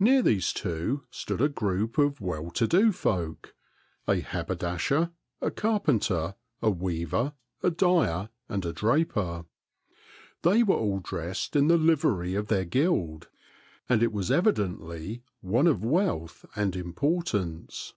[0.00, 3.54] Near these two stood a group of well to do folk,—
[4.08, 5.10] a haberdasher,
[5.42, 9.44] a carpenter, a weaver, a dyer, and a draper.
[10.40, 13.28] They were all dressed in the livery of their guild,
[13.90, 17.92] and it was evidently one of wealth and importance.